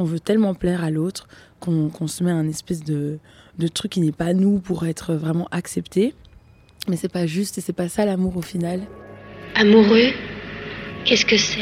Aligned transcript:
On 0.00 0.04
veut 0.04 0.20
tellement 0.20 0.54
plaire 0.54 0.84
à 0.84 0.90
l'autre 0.90 1.26
qu'on 1.58 2.06
se 2.06 2.22
met 2.22 2.30
un 2.30 2.46
espèce 2.46 2.84
de, 2.84 3.18
de 3.58 3.66
truc 3.66 3.90
qui 3.90 4.00
n'est 4.00 4.12
pas 4.12 4.32
nous 4.32 4.60
pour 4.60 4.86
être 4.86 5.12
vraiment 5.14 5.48
accepté. 5.50 6.14
Mais 6.86 6.94
c'est 6.94 7.08
pas 7.08 7.26
juste 7.26 7.58
et 7.58 7.60
c'est 7.60 7.72
pas 7.72 7.88
ça 7.88 8.04
l'amour 8.06 8.36
au 8.36 8.40
final. 8.40 8.82
Amoureux, 9.56 10.12
qu'est-ce 11.04 11.26
que 11.26 11.36
c'est? 11.36 11.58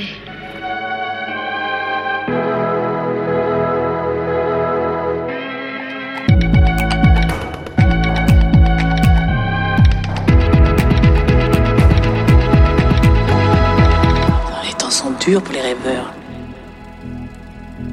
Les 14.62 14.74
temps 14.74 14.90
sont 14.90 15.12
durs 15.24 15.42
pour 15.42 15.54
les 15.54 15.62
rêveurs. 15.62 16.12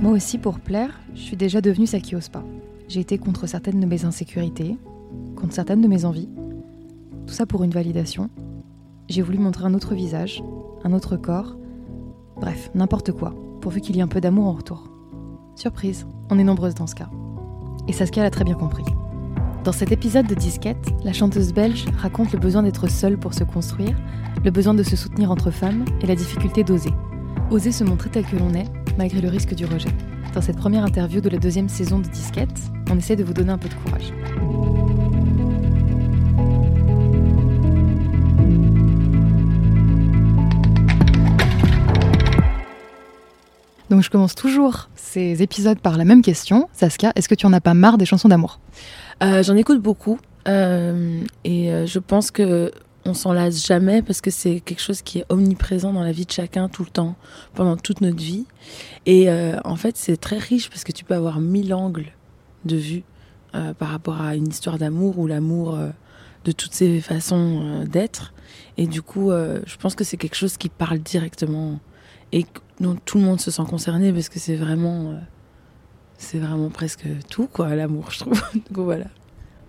Moi 0.04 0.12
aussi, 0.12 0.38
pour 0.38 0.60
plaire, 0.60 1.00
je 1.16 1.22
suis 1.22 1.38
déjà 1.38 1.62
devenue 1.62 1.88
ose 2.14 2.28
pas. 2.28 2.44
J'ai 2.90 3.00
été 3.00 3.18
contre 3.18 3.48
certaines 3.48 3.80
de 3.80 3.86
mes 3.86 4.04
insécurités, 4.04 4.76
contre 5.38 5.54
certaines 5.54 5.80
de 5.80 5.88
mes 5.88 6.04
envies. 6.04 6.28
Tout 7.26 7.34
ça 7.34 7.46
pour 7.46 7.64
une 7.64 7.72
validation. 7.72 8.30
J'ai 9.08 9.22
voulu 9.22 9.38
montrer 9.38 9.64
un 9.64 9.74
autre 9.74 9.96
visage, 9.96 10.44
un 10.84 10.92
autre 10.92 11.16
corps. 11.16 11.56
Bref, 12.36 12.70
n'importe 12.76 13.14
quoi, 13.14 13.34
pourvu 13.62 13.80
qu'il 13.80 13.96
y 13.96 14.00
ait 14.00 14.02
un 14.02 14.10
peu 14.10 14.20
d'amour 14.20 14.48
en 14.48 14.52
retour. 14.52 14.90
Surprise, 15.56 16.06
on 16.30 16.38
est 16.38 16.44
nombreuses 16.44 16.76
dans 16.76 16.86
ce 16.88 16.96
cas. 16.96 17.10
Et 17.88 17.94
Saskia 17.94 18.24
l'a 18.24 18.30
très 18.30 18.44
bien 18.44 18.56
compris. 18.56 18.84
Dans 19.64 19.72
cet 19.72 19.94
épisode 19.94 20.28
de 20.28 20.36
Disquette, 20.36 20.94
la 21.06 21.14
chanteuse 21.14 21.54
belge 21.54 21.86
raconte 21.98 22.34
le 22.34 22.40
besoin 22.40 22.64
d'être 22.64 22.90
seule 22.90 23.18
pour 23.18 23.34
se 23.34 23.46
construire, 23.46 23.98
le 24.44 24.52
besoin 24.52 24.74
de 24.74 24.84
se 24.84 24.98
soutenir 24.98 25.32
entre 25.32 25.50
femmes 25.50 25.86
et 26.02 26.08
la 26.08 26.16
difficulté 26.16 26.66
d'oser. 26.66 26.92
Oser 27.52 27.72
se 27.72 27.86
montrer 27.86 28.10
tel 28.10 28.26
que 28.26 28.36
l'on 28.36 28.54
est, 28.54 28.68
malgré 28.98 29.22
le 29.22 29.30
risque 29.30 29.54
du 29.54 29.66
rejet. 29.66 29.90
Dans 30.34 30.42
cette 30.42 30.58
première 30.58 30.84
interview 30.84 31.22
de 31.22 31.30
la 31.30 31.38
deuxième 31.38 31.70
saison 31.70 32.00
de 32.00 32.08
Disquette, 32.08 32.50
on 32.92 32.98
essaie 32.98 33.16
de 33.16 33.24
vous 33.24 33.34
donner 33.34 33.52
un 33.52 33.58
peu 33.58 33.70
de 33.70 33.74
courage. 33.76 34.12
Donc 43.90 44.02
je 44.02 44.10
commence 44.10 44.34
toujours 44.34 44.90
ces 44.96 45.44
épisodes 45.44 45.80
par 45.80 45.98
la 45.98 46.06
même 46.06 46.24
question. 46.24 46.68
Saskia, 46.74 47.12
est-ce 47.16 47.30
que 47.30 47.36
tu 47.36 47.46
en 47.46 47.54
as 47.54 47.62
pas 47.62 47.76
marre 47.76 48.00
des 48.00 48.06
chansons 48.06 48.28
d'amour? 48.28 48.60
Euh, 49.22 49.44
J'en 49.44 49.56
écoute 49.56 49.82
beaucoup. 49.82 50.20
Euh, 50.48 51.22
et 51.44 51.72
euh, 51.72 51.86
je 51.86 52.00
pense 52.00 52.32
que 52.32 52.72
on 53.06 53.14
s'en 53.14 53.34
lasse 53.34 53.66
jamais 53.66 54.02
parce 54.02 54.22
que 54.22 54.32
c'est 54.32 54.60
quelque 54.60 54.82
chose 54.82 55.02
qui 55.02 55.20
est 55.20 55.26
omniprésent 55.30 55.92
dans 55.94 56.04
la 56.04 56.12
vie 56.12 56.26
de 56.26 56.32
chacun 56.32 56.70
tout 56.70 56.84
le 56.84 56.90
temps, 56.90 57.16
pendant 57.54 57.76
toute 57.76 58.02
notre 58.02 58.22
vie. 58.22 58.46
Et 59.06 59.30
euh, 59.30 59.58
en 59.66 59.76
fait, 59.76 59.98
c'est 59.98 60.18
très 60.18 60.38
riche 60.38 60.70
parce 60.70 60.84
que 60.84 60.92
tu 60.92 61.04
peux 61.04 61.14
avoir 61.14 61.40
mille 61.40 61.74
angles 61.74 62.14
de 62.66 62.78
vue 62.78 63.04
euh, 63.56 63.74
par 63.74 63.90
rapport 63.90 64.22
à 64.22 64.36
une 64.36 64.48
histoire 64.48 64.78
d'amour 64.78 65.20
ou 65.20 65.28
l'amour 65.28 65.76
euh, 65.76 65.90
de 66.46 66.52
toutes 66.52 66.74
ses 66.74 67.02
façons 67.02 67.86
d'être. 67.86 68.34
Et 68.78 68.88
du 68.88 69.02
coup, 69.02 69.32
je 69.32 69.78
pense 69.78 69.96
que 69.96 70.04
c'est 70.04 70.18
quelque 70.18 70.36
chose 70.36 70.58
qui 70.58 70.68
parle 70.68 71.00
directement 71.00 71.80
et 72.32 72.46
dont 72.80 72.96
tout 72.96 73.18
le 73.18 73.24
monde 73.24 73.40
se 73.40 73.50
sent 73.50 73.64
concerné 73.70 74.12
parce 74.12 74.28
que 74.28 74.40
c'est 74.40 74.56
vraiment, 74.56 75.18
c'est 76.18 76.40
vraiment 76.40 76.70
presque 76.70 77.06
tout, 77.30 77.48
quoi, 77.48 77.76
l'amour, 77.76 78.12
je 78.12 78.20
trouve. 78.20 78.42
donc 78.72 78.86
voilà. 78.86 79.06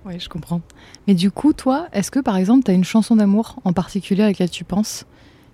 Oui, 0.06 0.20
je 0.20 0.28
comprends. 0.28 0.60
Mais 1.06 1.14
du 1.14 1.30
coup, 1.30 1.52
toi, 1.52 1.88
est-ce 1.92 2.10
que 2.10 2.20
par 2.20 2.36
exemple, 2.36 2.64
tu 2.64 2.70
as 2.70 2.74
une 2.74 2.84
chanson 2.84 3.16
d'amour 3.16 3.56
en 3.64 3.72
particulier 3.72 4.22
à 4.22 4.26
laquelle 4.26 4.50
tu 4.50 4.64
penses 4.64 5.06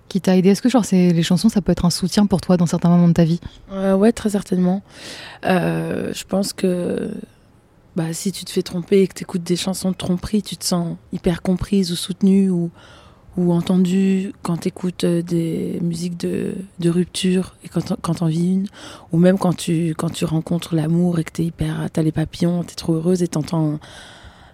qui 0.09 0.19
t'a 0.19 0.35
aidé? 0.35 0.49
Est-ce 0.49 0.61
que 0.61 0.67
genre, 0.69 0.83
les 0.91 1.23
chansons, 1.23 1.47
ça 1.49 1.61
peut 1.61 1.71
être 1.71 1.85
un 1.85 1.89
soutien 1.89 2.25
pour 2.25 2.41
toi 2.41 2.57
dans 2.57 2.65
certains 2.65 2.89
moments 2.89 3.07
de 3.07 3.13
ta 3.13 3.23
vie? 3.23 3.39
Euh, 3.71 3.95
Ouais, 3.95 4.11
très 4.11 4.31
certainement. 4.31 4.83
Euh, 5.45 6.11
je 6.13 6.23
pense 6.25 6.51
que 6.51 7.11
bah, 7.95 8.11
si 8.11 8.31
tu 8.33 8.43
te 8.43 8.51
fais 8.51 8.61
tromper 8.61 9.01
et 9.03 9.07
que 9.07 9.13
tu 9.13 9.23
écoutes 9.23 9.43
des 9.43 9.55
chansons 9.55 9.91
de 9.91 9.95
tromperie, 9.95 10.41
tu 10.41 10.57
te 10.57 10.65
sens 10.65 10.97
hyper 11.13 11.41
comprise 11.41 11.93
ou 11.93 11.95
soutenue 11.95 12.49
ou, 12.49 12.71
ou 13.37 13.53
entendue 13.53 14.33
quand 14.41 14.57
tu 14.57 14.67
écoutes 14.67 15.05
euh, 15.05 15.21
des 15.21 15.79
musiques 15.81 16.17
de, 16.17 16.55
de 16.79 16.89
rupture 16.89 17.55
et 17.63 17.69
quand, 17.69 17.95
quand 18.01 18.15
t'en 18.15 18.25
vis 18.27 18.51
une, 18.53 18.67
ou 19.13 19.17
même 19.17 19.37
quand 19.37 19.55
tu, 19.55 19.95
quand 19.97 20.09
tu 20.09 20.25
rencontres 20.25 20.75
l'amour 20.75 21.19
et 21.19 21.23
que 21.23 21.31
t'es 21.31 21.45
hyper, 21.45 21.87
t'as 21.91 22.01
les 22.01 22.11
papillons, 22.11 22.63
t'es 22.63 22.75
trop 22.75 22.95
heureuse 22.95 23.23
et 23.23 23.29
t'entends 23.29 23.79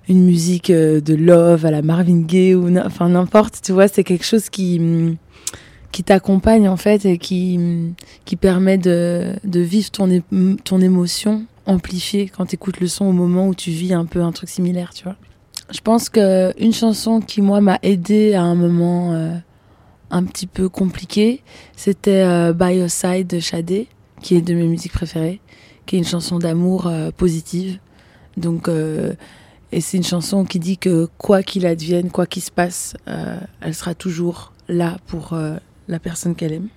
une 0.10 0.24
musique 0.24 0.70
euh, 0.70 1.02
de 1.02 1.16
love 1.16 1.66
à 1.66 1.72
la 1.72 1.82
Marvin 1.82 2.22
Gaye 2.22 2.56
ou 2.56 2.76
enfin 2.80 3.10
n'importe, 3.10 3.60
tu 3.64 3.72
vois, 3.72 3.88
c'est 3.88 4.04
quelque 4.04 4.26
chose 4.26 4.50
qui 4.50 4.80
mm, 4.80 5.18
qui 5.92 6.04
t'accompagne 6.04 6.70
en 6.70 6.78
fait 6.78 7.06
et 7.06 7.18
qui 7.18 7.58
mm, 7.58 7.94
qui 8.26 8.36
permet 8.36 8.78
de, 8.78 9.34
de 9.44 9.60
vivre 9.60 9.92
ton 9.92 10.22
ton 10.64 10.82
émotion 10.82 11.46
amplifiée 11.66 12.30
quand 12.30 12.48
tu 12.48 12.56
écoutes 12.56 12.80
le 12.80 12.88
son 12.88 13.06
au 13.06 13.12
moment 13.12 13.48
où 13.50 13.56
tu 13.56 13.72
vis 13.72 13.94
un 13.94 14.06
peu 14.06 14.22
un 14.22 14.32
truc 14.32 14.50
similaire, 14.50 14.94
tu 14.94 15.04
vois. 15.04 15.16
Je 15.70 15.82
pense 15.82 16.08
que 16.08 16.54
une 16.58 16.74
chanson 16.74 17.20
qui 17.20 17.42
moi 17.42 17.60
m'a 17.60 17.78
aidé 17.84 18.34
à 18.34 18.42
un 18.42 18.56
moment 18.56 19.14
euh, 19.14 19.36
un 20.12 20.24
petit 20.24 20.48
peu 20.48 20.70
compliqué, 20.70 21.42
c'était 21.76 22.24
euh, 22.24 22.54
By 22.54 22.78
Your 22.78 22.90
Side 22.90 23.28
de 23.28 23.42
Shadé, 23.42 23.90
qui 24.22 24.36
est 24.36 24.42
de 24.42 24.54
mes 24.54 24.68
musiques 24.68 24.94
préférées, 24.94 25.42
qui 25.86 25.98
est 25.98 26.00
une 26.00 26.06
chanson 26.06 26.40
d'amour 26.40 26.90
positive. 27.18 27.80
Donc 28.38 28.70
et 29.72 29.82
c'est 29.82 29.98
une 29.98 30.04
chanson 30.04 30.46
qui 30.46 30.60
dit 30.60 30.78
que 30.78 31.10
quoi 31.18 31.44
qu'il 31.44 31.66
advienne, 31.66 32.10
quoi 32.10 32.26
qu'il 32.26 32.42
se 32.42 32.52
passe, 32.52 32.96
euh, 33.08 33.38
elle 33.62 33.76
sera 33.76 33.94
toujours 33.94 34.54
là 34.70 34.98
pour 35.08 35.34
euh, 35.34 35.58
la 35.88 36.00
personne 36.00 36.36
qu'elle 36.36 36.54
aime. 36.54 36.70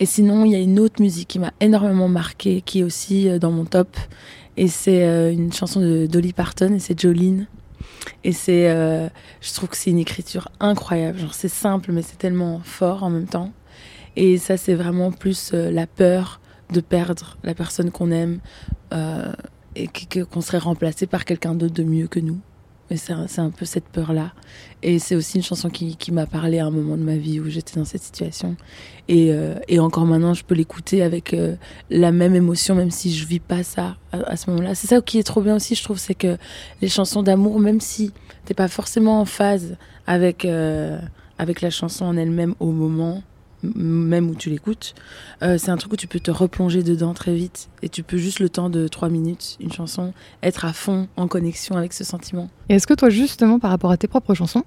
Et 0.00 0.06
sinon, 0.06 0.44
il 0.44 0.52
y 0.52 0.56
a 0.56 0.58
une 0.58 0.80
autre 0.80 1.00
musique 1.00 1.28
qui 1.28 1.38
m'a 1.38 1.52
énormément 1.60 2.08
marqué, 2.08 2.62
qui 2.62 2.80
est 2.80 2.82
aussi 2.82 3.28
euh, 3.28 3.38
dans 3.38 3.52
mon 3.52 3.64
top. 3.64 3.96
Et 4.56 4.68
c'est 4.68 5.02
une 5.34 5.52
chanson 5.52 5.80
de 5.80 6.06
Dolly 6.06 6.32
Parton, 6.32 6.74
et 6.74 6.78
c'est 6.78 6.98
Jolene. 6.98 7.48
Et 8.22 8.30
c'est, 8.30 8.68
je 8.68 9.52
trouve 9.52 9.68
que 9.68 9.76
c'est 9.76 9.90
une 9.90 9.98
écriture 9.98 10.46
incroyable. 10.60 11.18
Genre, 11.18 11.34
c'est 11.34 11.48
simple, 11.48 11.90
mais 11.90 12.02
c'est 12.02 12.18
tellement 12.18 12.60
fort 12.62 13.02
en 13.02 13.10
même 13.10 13.26
temps. 13.26 13.52
Et 14.14 14.38
ça, 14.38 14.56
c'est 14.56 14.74
vraiment 14.74 15.10
plus 15.10 15.52
la 15.52 15.88
peur 15.88 16.40
de 16.72 16.80
perdre 16.80 17.36
la 17.42 17.52
personne 17.54 17.90
qu'on 17.90 18.12
aime 18.12 18.38
et 19.76 19.88
qu'on 19.88 20.40
serait 20.40 20.58
remplacé 20.58 21.06
par 21.06 21.24
quelqu'un 21.24 21.54
d'autre 21.54 21.74
de 21.74 21.84
mieux 21.84 22.06
que 22.06 22.20
nous. 22.20 22.38
Et 22.90 22.96
c'est 22.98 23.12
un, 23.12 23.50
peu 23.50 23.64
cette 23.64 23.86
peur-là. 23.86 24.32
Et 24.82 24.98
c'est 24.98 25.16
aussi 25.16 25.38
une 25.38 25.42
chanson 25.42 25.70
qui, 25.70 25.96
qui 25.96 26.12
m'a 26.12 26.26
parlé 26.26 26.58
à 26.58 26.66
un 26.66 26.70
moment 26.70 26.98
de 26.98 27.02
ma 27.02 27.16
vie 27.16 27.40
où 27.40 27.48
j'étais 27.48 27.78
dans 27.78 27.86
cette 27.86 28.02
situation. 28.02 28.56
Et, 29.08 29.32
euh, 29.32 29.54
et 29.68 29.78
encore 29.78 30.04
maintenant, 30.04 30.34
je 30.34 30.44
peux 30.44 30.54
l'écouter 30.54 31.02
avec 31.02 31.32
euh, 31.32 31.56
la 31.88 32.12
même 32.12 32.34
émotion, 32.34 32.74
même 32.74 32.90
si 32.90 33.14
je 33.14 33.26
vis 33.26 33.40
pas 33.40 33.62
ça 33.62 33.96
à, 34.12 34.36
ce 34.36 34.50
moment-là. 34.50 34.74
C'est 34.74 34.86
ça 34.86 35.00
qui 35.00 35.18
est 35.18 35.22
trop 35.22 35.40
bien 35.40 35.56
aussi, 35.56 35.74
je 35.74 35.82
trouve, 35.82 35.98
c'est 35.98 36.14
que 36.14 36.36
les 36.82 36.88
chansons 36.88 37.22
d'amour, 37.22 37.58
même 37.58 37.80
si 37.80 38.12
t'es 38.44 38.54
pas 38.54 38.68
forcément 38.68 39.18
en 39.18 39.24
phase 39.24 39.76
avec, 40.06 40.44
euh, 40.44 41.00
avec 41.38 41.62
la 41.62 41.70
chanson 41.70 42.04
en 42.04 42.16
elle-même 42.18 42.54
au 42.60 42.70
moment, 42.70 43.22
même 43.74 44.30
où 44.30 44.34
tu 44.34 44.50
l'écoutes, 44.50 44.94
euh, 45.42 45.58
c'est 45.58 45.70
un 45.70 45.76
truc 45.76 45.92
où 45.92 45.96
tu 45.96 46.06
peux 46.06 46.20
te 46.20 46.30
replonger 46.30 46.82
dedans 46.82 47.14
très 47.14 47.34
vite 47.34 47.68
et 47.82 47.88
tu 47.88 48.02
peux 48.02 48.16
juste 48.16 48.40
le 48.40 48.48
temps 48.48 48.70
de 48.70 48.88
trois 48.88 49.08
minutes, 49.08 49.56
une 49.60 49.72
chanson, 49.72 50.12
être 50.42 50.64
à 50.64 50.72
fond 50.72 51.08
en 51.16 51.28
connexion 51.28 51.76
avec 51.76 51.92
ce 51.92 52.04
sentiment. 52.04 52.48
Et 52.68 52.74
est-ce 52.74 52.86
que 52.86 52.94
toi, 52.94 53.10
justement, 53.10 53.58
par 53.58 53.70
rapport 53.70 53.90
à 53.90 53.96
tes 53.96 54.08
propres 54.08 54.34
chansons, 54.34 54.64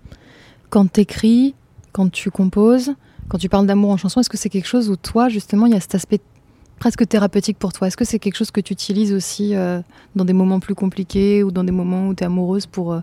quand 0.70 0.92
tu 0.92 1.02
écris, 1.02 1.56
quand 1.92 2.12
tu 2.12 2.32
composes, 2.32 2.94
quand 3.28 3.38
tu 3.38 3.50
parles 3.50 3.68
d'amour 3.68 3.92
en 3.92 3.98
chanson, 3.98 4.20
est-ce 4.20 4.30
que 4.30 4.38
c'est 4.38 4.50
quelque 4.50 4.68
chose 4.68 4.90
où 4.90 4.96
toi, 4.96 5.30
justement, 5.30 5.66
il 5.66 5.74
y 5.74 5.76
a 5.76 5.80
cet 5.80 5.96
aspect 5.96 6.20
presque 6.80 7.08
thérapeutique 7.08 7.58
pour 7.58 7.74
toi? 7.74 7.88
Est-ce 7.88 7.98
que 7.98 8.06
c'est 8.06 8.20
quelque 8.20 8.36
chose 8.36 8.52
que 8.52 8.62
tu 8.62 8.74
utilises 8.74 9.14
aussi 9.14 9.56
euh, 9.56 9.82
dans 10.16 10.26
des 10.26 10.34
moments 10.34 10.60
plus 10.60 10.76
compliqués 10.76 11.44
ou 11.44 11.52
dans 11.52 11.64
des 11.64 11.72
moments 11.72 12.08
où 12.08 12.14
tu 12.14 12.24
es 12.24 12.26
amoureuse 12.26 12.66
pour, 12.66 12.94
euh, 12.94 13.00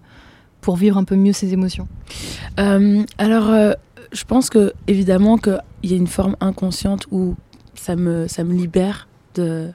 pour 0.60 0.76
vivre 0.76 0.96
un 0.96 1.04
peu 1.04 1.16
mieux 1.16 1.32
ces 1.32 1.52
émotions? 1.52 1.88
Alors 2.56 3.74
je 4.14 4.24
pense 4.24 4.48
que 4.48 4.72
évidemment 4.86 5.36
qu'il 5.36 5.60
y 5.82 5.92
a 5.92 5.96
une 5.96 6.06
forme 6.06 6.36
inconsciente 6.40 7.06
où 7.10 7.34
ça 7.74 7.96
me, 7.96 8.28
ça 8.28 8.44
me 8.44 8.54
libère 8.54 9.08
de 9.34 9.70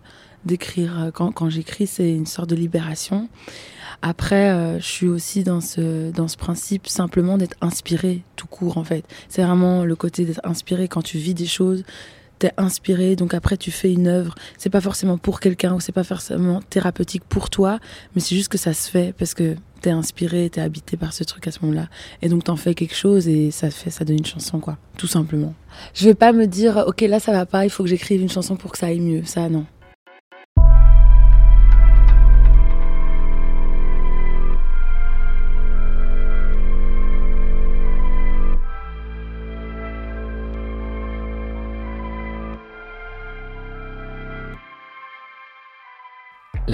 d'écrire. 0.45 1.11
Quand, 1.13 1.33
quand 1.33 1.49
j'écris, 1.49 1.85
c'est 1.85 2.09
une 2.11 2.25
sorte 2.25 2.49
de 2.49 2.55
libération. 2.55 3.27
Après, 4.01 4.51
euh, 4.51 4.79
je 4.79 4.85
suis 4.85 5.07
aussi 5.07 5.43
dans 5.43 5.59
ce, 5.59 6.11
dans 6.11 6.29
ce 6.29 6.37
principe 6.37 6.87
simplement 6.87 7.37
d'être 7.37 7.57
inspiré 7.59 8.23
tout 8.37 8.47
court 8.47 8.77
en 8.77 8.83
fait. 8.83 9.03
C'est 9.27 9.43
vraiment 9.43 9.83
le 9.83 9.95
côté 9.95 10.23
d'être 10.23 10.41
inspiré 10.43 10.87
quand 10.87 11.01
tu 11.01 11.17
vis 11.17 11.33
des 11.33 11.45
choses 11.45 11.83
t'es 12.39 12.51
inspiré, 12.57 13.15
donc 13.15 13.33
après 13.33 13.57
tu 13.57 13.69
fais 13.69 13.91
une 13.91 14.07
œuvre. 14.07 14.33
C'est 14.57 14.69
pas 14.69 14.81
forcément 14.81 15.17
pour 15.17 15.39
quelqu'un 15.39 15.75
ou 15.75 15.79
c'est 15.79 15.91
pas 15.91 16.03
forcément 16.03 16.61
thérapeutique 16.69 17.23
pour 17.27 17.49
toi, 17.49 17.79
mais 18.15 18.21
c'est 18.21 18.35
juste 18.35 18.49
que 18.49 18.57
ça 18.57 18.73
se 18.73 18.89
fait 18.89 19.13
parce 19.17 19.33
que 19.33 19.55
t'es 19.81 19.91
inspiré, 19.91 20.49
t'es 20.49 20.61
habité 20.61 20.97
par 20.97 21.13
ce 21.13 21.23
truc 21.23 21.47
à 21.47 21.51
ce 21.51 21.59
moment-là. 21.61 21.87
Et 22.21 22.29
donc 22.29 22.45
t'en 22.45 22.55
fais 22.55 22.73
quelque 22.73 22.95
chose 22.95 23.27
et 23.27 23.51
ça 23.51 23.69
fait, 23.69 23.89
ça 23.89 24.05
donne 24.05 24.17
une 24.17 24.25
chanson, 24.25 24.59
quoi. 24.59 24.77
Tout 24.97 25.07
simplement. 25.07 25.53
Je 25.93 26.05
vais 26.05 26.15
pas 26.15 26.31
me 26.31 26.47
dire, 26.47 26.83
ok, 26.87 27.01
là 27.01 27.19
ça 27.19 27.31
va 27.31 27.45
pas, 27.45 27.65
il 27.65 27.69
faut 27.69 27.83
que 27.83 27.89
j'écrive 27.89 28.21
une 28.21 28.29
chanson 28.29 28.55
pour 28.55 28.71
que 28.71 28.77
ça 28.77 28.87
aille 28.87 28.99
mieux. 28.99 29.23
Ça, 29.25 29.49
non. 29.49 29.65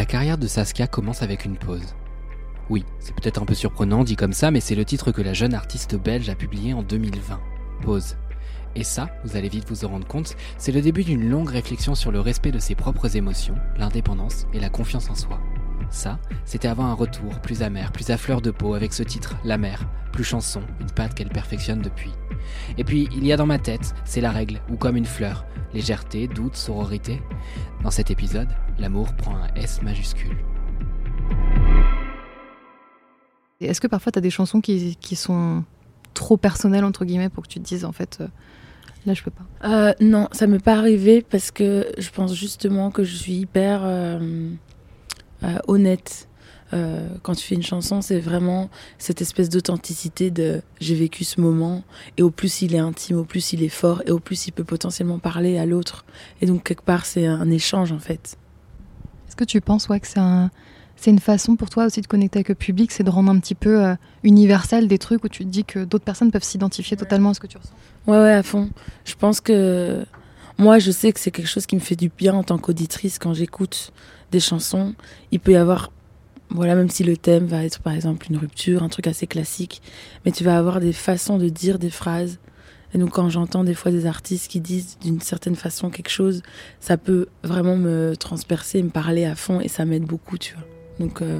La 0.06 0.12
carrière 0.12 0.38
de 0.38 0.46
Saskia 0.46 0.86
commence 0.86 1.24
avec 1.24 1.46
une 1.46 1.58
pause. 1.58 1.96
Oui, 2.70 2.86
c'est 3.00 3.16
peut-être 3.16 3.42
un 3.42 3.46
peu 3.46 3.56
surprenant 3.56 4.04
dit 4.04 4.16
comme 4.16 4.34
ça, 4.34 4.52
mais 4.52 4.60
c'est 4.60 4.76
le 4.76 4.86
titre 4.86 5.12
que 5.12 5.24
la 5.24 5.34
jeune 5.34 5.56
artiste 5.56 5.96
belge 5.96 6.30
a 6.30 6.36
publié 6.36 6.76
en 6.76 6.84
2020. 6.84 7.40
Pause. 7.82 8.16
Et 8.76 8.84
ça, 8.84 9.10
vous 9.24 9.36
allez 9.36 9.50
vite 9.50 9.68
vous 9.68 9.84
en 9.84 9.88
rendre 9.90 10.06
compte, 10.06 10.36
c'est 10.60 10.72
le 10.72 10.82
début 10.82 11.04
d'une 11.04 11.28
longue 11.28 11.50
réflexion 11.50 11.96
sur 11.96 12.12
le 12.12 12.20
respect 12.20 12.52
de 12.52 12.60
ses 12.60 12.76
propres 12.76 13.18
émotions, 13.18 13.56
l'indépendance 13.80 14.46
et 14.54 14.60
la 14.60 14.70
confiance 14.70 15.10
en 15.10 15.16
soi. 15.16 15.40
Ça, 15.96 16.20
c'était 16.44 16.68
avant 16.68 16.88
un 16.88 16.94
retour 16.94 17.40
plus 17.40 17.62
amer, 17.62 17.94
plus 17.94 18.10
à 18.10 18.18
fleur 18.18 18.42
de 18.42 18.52
peau 18.52 18.74
avec 18.74 18.92
ce 18.92 19.02
titre, 19.02 19.38
La 19.46 19.58
mer, 19.58 19.88
plus 20.12 20.26
chanson, 20.26 20.62
une 20.82 20.92
patte 20.92 21.14
qu'elle 21.14 21.30
perfectionne 21.30 21.82
depuis. 21.82 22.12
Et 22.78 22.84
puis, 22.84 23.08
il 23.16 23.26
y 23.26 23.32
a 23.32 23.38
dans 23.38 23.46
ma 23.46 23.60
tête, 23.60 23.96
c'est 24.04 24.20
la 24.20 24.30
règle, 24.30 24.60
ou 24.70 24.76
comme 24.76 24.98
une 24.98 25.06
fleur, 25.06 25.46
légèreté, 25.74 26.28
doute, 26.28 26.58
sororité. 26.58 27.22
Dans 27.82 27.92
cet 27.92 28.12
épisode, 28.12 28.50
l'amour 28.78 29.14
prend 29.16 29.38
un 29.38 29.48
S 29.56 29.82
majuscule. 29.84 30.36
Est-ce 33.62 33.80
que 33.80 33.88
parfois 33.88 34.12
tu 34.12 34.20
as 34.20 34.22
des 34.22 34.30
chansons 34.30 34.60
qui, 34.60 34.98
qui, 34.98 35.16
sont 35.16 35.64
trop 36.14 36.36
personnelles, 36.36 36.84
entre 36.84 37.06
guillemets, 37.06 37.30
pour 37.30 37.44
que 37.44 37.48
tu 37.48 37.62
te 37.62 37.66
dises, 37.66 37.86
en 37.86 37.94
fait, 37.94 38.18
euh, 38.20 38.28
là, 39.06 39.14
je 39.14 39.24
peux 39.24 39.32
pas? 39.32 39.46
Euh, 39.64 39.94
Non, 40.02 40.28
ça 40.34 40.46
m'est 40.46 40.60
pas 40.60 40.76
arrivé 40.76 41.22
parce 41.22 41.52
que 41.52 41.88
je 41.98 42.10
pense 42.10 42.34
justement 42.34 42.92
que 42.92 43.06
je 43.06 43.16
suis 43.16 43.36
hyper 43.36 43.80
euh, 43.86 44.50
honnête. 45.68 46.28
quand 47.22 47.36
tu 47.36 47.46
fais 47.46 47.56
une 47.56 47.64
chanson, 47.64 48.02
c'est 48.02 48.20
vraiment 48.20 48.70
cette 48.98 49.22
espèce 49.22 49.50
d'authenticité 49.50 50.32
de 50.32 50.62
j'ai 50.82 50.96
vécu 50.96 51.24
ce 51.24 51.40
moment, 51.40 51.84
et 52.18 52.22
au 52.22 52.32
plus 52.32 52.62
il 52.62 52.76
est 52.76 52.80
intime, 52.80 53.18
au 53.18 53.24
plus 53.24 53.54
il 53.54 53.64
est 53.64 53.70
fort, 53.70 54.02
et 54.06 54.12
au 54.12 54.20
plus 54.20 54.48
il 54.48 54.52
peut 54.52 54.64
potentiellement 54.64 55.20
parler 55.20 55.58
à 55.58 55.66
l'autre. 55.66 56.06
Et 56.42 56.46
donc, 56.46 56.64
quelque 56.64 56.84
part, 56.84 57.06
c'est 57.06 57.28
un 57.28 57.50
échange, 57.50 57.92
en 57.92 58.00
fait. 58.00 58.38
Est-ce 59.28 59.36
que 59.36 59.46
tu 59.46 59.62
penses 59.62 59.88
ouais, 59.88 60.00
que 60.00 60.08
c'est 60.08 60.20
un 60.20 60.50
c'est 60.96 61.12
une 61.12 61.20
façon 61.20 61.56
pour 61.56 61.70
toi 61.70 61.86
aussi 61.86 62.02
de 62.02 62.08
connecter 62.08 62.40
avec 62.40 62.50
le 62.50 62.56
public, 62.56 62.92
c'est 62.92 63.04
de 63.04 63.10
rendre 63.10 63.30
un 63.30 63.40
petit 63.40 63.56
peu 63.56 63.84
euh, 63.84 63.96
universel 64.24 64.88
des 64.88 64.98
trucs 64.98 65.24
où 65.24 65.30
tu 65.30 65.44
te 65.44 65.50
dis 65.50 65.66
que 65.66 65.84
d'autres 65.84 66.06
personnes 66.06 66.32
peuvent 66.32 66.44
s'identifier 66.44 66.96
totalement 66.98 67.32
à 67.32 67.34
ce 67.34 67.40
que 67.40 67.48
tu 67.48 67.58
ressens? 67.58 67.74
Ouais, 68.08 68.18
ouais, 68.18 68.34
à 68.34 68.44
fond. 68.44 68.70
Je 69.04 69.16
pense 69.16 69.42
que 69.42 70.06
moi, 70.58 70.80
je 70.80 70.92
sais 70.92 71.12
que 71.12 71.20
c'est 71.20 71.32
quelque 71.32 71.50
chose 71.50 71.66
qui 71.66 71.76
me 71.76 71.82
fait 71.82 71.96
du 71.96 72.10
bien 72.10 72.34
en 72.34 72.44
tant 72.44 72.58
qu'auditrice 72.58 73.20
quand 73.20 73.34
j'écoute 73.34 73.92
des 74.36 74.42
chansons. 74.42 74.94
Il 75.32 75.40
peut 75.40 75.54
y 75.54 75.56
avoir, 75.56 75.92
voilà, 76.50 76.76
même 76.76 76.90
si 76.90 77.04
le 77.06 77.16
thème 77.16 77.46
va 77.46 77.64
être 77.64 77.80
par 77.80 77.94
exemple 77.94 78.28
une 78.30 78.38
rupture, 78.38 78.84
un 78.84 78.90
truc 78.90 79.08
assez 79.08 79.28
classique, 79.28 79.82
mais 80.26 80.32
tu 80.32 80.44
vas 80.44 80.58
avoir 80.58 80.82
des 80.82 80.92
façons 80.92 81.38
de 81.38 81.48
dire 81.48 81.80
des 81.80 81.90
phrases. 81.90 82.40
Et 82.94 82.98
donc 82.98 83.12
quand 83.12 83.30
j'entends 83.30 83.64
des 83.64 83.74
fois 83.74 83.92
des 83.92 84.06
artistes 84.06 84.52
qui 84.52 84.60
disent 84.60 84.98
d'une 85.02 85.22
certaine 85.22 85.56
façon 85.56 85.90
quelque 85.90 86.10
chose, 86.10 86.44
ça 86.82 86.98
peut 86.98 87.28
vraiment 87.44 87.78
me 87.78 88.16
transpercer, 88.16 88.84
me 88.84 88.90
parler 88.90 89.24
à 89.26 89.36
fond 89.36 89.62
et 89.62 89.70
ça 89.70 89.86
m'aide 89.86 90.04
beaucoup, 90.04 90.38
tu 90.38 90.54
vois. 90.54 90.66
Donc, 91.00 91.22
euh, 91.22 91.40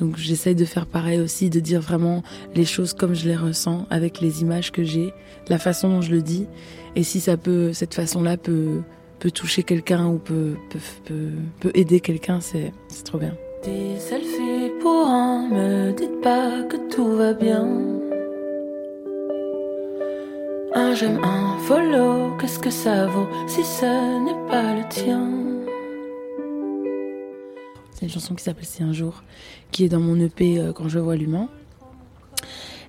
donc 0.00 0.16
j'essaye 0.16 0.56
de 0.56 0.64
faire 0.64 0.86
pareil 0.86 1.20
aussi, 1.20 1.48
de 1.48 1.60
dire 1.60 1.80
vraiment 1.80 2.24
les 2.54 2.64
choses 2.64 2.92
comme 2.92 3.14
je 3.14 3.26
les 3.26 3.36
ressens, 3.36 3.86
avec 3.90 4.20
les 4.20 4.42
images 4.42 4.72
que 4.72 4.82
j'ai, 4.82 5.14
la 5.48 5.58
façon 5.58 5.88
dont 5.88 6.02
je 6.02 6.10
le 6.10 6.22
dis. 6.22 6.46
Et 6.96 7.04
si 7.04 7.20
ça 7.20 7.36
peut, 7.36 7.72
cette 7.72 7.94
façon-là 7.94 8.36
peut, 8.36 8.82
peut 9.18 9.30
toucher 9.30 9.62
quelqu'un 9.62 10.06
ou 10.06 10.18
peut, 10.18 10.54
peut, 11.04 11.30
peut, 11.60 11.70
aider 11.74 12.00
quelqu'un, 12.00 12.40
c'est 12.40 12.72
trop 13.04 13.18
bien. 13.18 13.34
Des 13.64 13.98
selfies 13.98 14.70
pour 14.80 15.06
un, 15.06 15.48
me 15.48 15.92
dites 15.92 16.20
pas 16.22 16.62
que 16.64 16.76
tout 16.94 17.16
va 17.16 17.32
bien. 17.32 17.66
Un 20.74 20.94
j'aime, 20.94 21.20
un 21.24 21.58
follow, 21.60 22.36
qu'est-ce 22.38 22.58
que 22.58 22.70
ça 22.70 23.06
vaut 23.06 23.28
si 23.46 23.64
ce 23.64 24.24
n'est 24.24 24.50
pas 24.50 24.74
le 24.74 24.86
tien? 24.88 25.30
C'est 27.92 28.04
une 28.04 28.12
chanson 28.12 28.34
qui 28.34 28.44
s'appelle 28.44 28.66
C'est 28.66 28.84
un 28.84 28.92
jour, 28.92 29.22
qui 29.70 29.84
est 29.84 29.88
dans 29.88 30.00
mon 30.00 30.20
EP 30.20 30.60
euh, 30.60 30.72
Quand 30.74 30.88
je 30.88 30.98
vois 30.98 31.16
l'humain. 31.16 31.48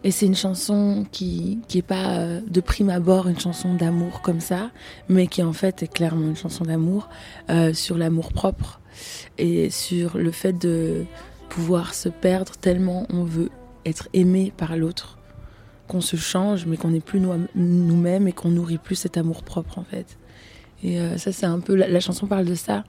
Et 0.04 0.12
c'est 0.12 0.26
une 0.26 0.36
chanson 0.36 1.06
qui 1.12 1.60
qui 1.68 1.80
est 1.80 1.84
pas 1.84 2.18
euh, 2.18 2.42
de 2.48 2.62
prime 2.62 2.90
abord 2.90 3.28
une 3.28 3.40
chanson 3.40 3.74
d'amour 3.74 4.22
comme 4.22 4.40
ça, 4.40 4.72
mais 5.10 5.28
qui 5.28 5.44
en 5.44 5.54
fait 5.54 5.84
est 5.84 5.88
clairement 5.88 6.28
une 6.28 6.36
chanson 6.36 6.64
d'amour 6.64 7.10
euh, 7.50 7.74
sur 7.74 7.98
l'amour 7.98 8.32
propre 8.34 8.80
et 9.38 9.70
sur 9.70 10.18
le 10.18 10.32
fait 10.32 10.54
de 10.54 11.06
pouvoir 11.50 11.94
se 11.94 12.10
perdre 12.10 12.54
tellement 12.58 13.06
on 13.10 13.24
veut 13.24 13.50
être 13.86 14.10
aimé 14.14 14.52
par 14.56 14.76
l'autre, 14.76 15.18
qu'on 15.88 16.02
se 16.02 16.16
change 16.16 16.66
mais 16.66 16.78
qu'on 16.78 16.90
n'est 16.90 17.00
plus 17.00 17.22
nous-mêmes 17.56 18.28
et 18.28 18.34
qu'on 18.34 18.50
nourrit 18.50 18.80
plus 18.80 18.96
cet 18.96 19.18
amour 19.18 19.44
propre 19.44 19.78
en 19.78 19.84
fait. 19.84 20.18
Et 20.84 21.00
ça 21.18 21.32
c'est 21.32 21.46
un 21.46 21.60
peu 21.60 21.76
la, 21.76 22.00
chanson 22.00 22.28
parle 22.28 22.46
de 22.46 22.56
ça 22.56 22.84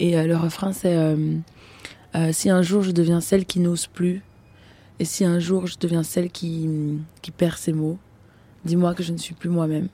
et 0.00 0.20
le 0.24 0.36
refrain 0.36 0.72
c'est 0.72 0.96
euh, 2.14 2.30
si 2.32 2.50
un 2.50 2.62
jour 2.62 2.82
je 2.82 2.90
deviens 2.90 3.20
celle 3.20 3.44
qui 3.44 3.60
n'ose 3.60 3.86
plus, 3.86 4.22
et 5.00 5.04
si 5.04 5.24
un 5.24 5.38
jour 5.38 5.66
je 5.66 5.76
deviens 5.78 6.02
celle 6.02 6.30
qui, 6.30 6.68
qui 7.22 7.30
perd 7.30 7.56
ses 7.56 7.72
mots, 7.72 7.98
dis-moi 8.64 8.94
que 8.94 9.02
je 9.02 9.12
ne 9.12 9.18
suis 9.18 9.34
plus 9.34 9.50
moi-même. 9.50 9.88